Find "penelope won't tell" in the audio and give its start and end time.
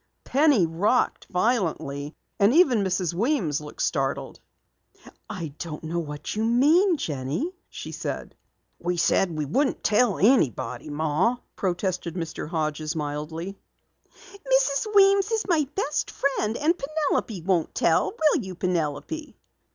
16.75-18.07